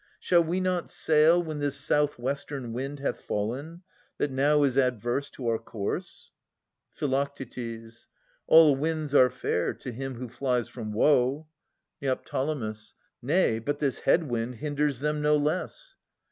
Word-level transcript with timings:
Shall 0.19 0.43
we 0.43 0.59
not 0.59 0.89
sail 0.89 1.43
when 1.43 1.59
this 1.59 1.75
south 1.77 2.17
western 2.17 2.73
wind 2.73 2.99
Hath 3.01 3.21
fallen, 3.21 3.83
that 4.17 4.31
now 4.31 4.63
is 4.63 4.75
adverse 4.75 5.29
to 5.29 5.47
our 5.47 5.59
course? 5.59 6.31
Phi. 6.91 7.05
All 8.47 8.75
winds 8.75 9.13
are 9.13 9.29
fair 9.29 9.75
to 9.75 9.91
him 9.91 10.15
who 10.15 10.27
flies 10.27 10.67
from 10.67 10.91
woe. 10.91 11.45
Neo. 12.01 12.19
Nay, 13.21 13.59
but 13.59 13.77
this 13.77 13.99
head 13.99 14.23
wind 14.27 14.55
hinders 14.55 15.01
them 15.01 15.21
no 15.21 15.37
less. 15.37 15.97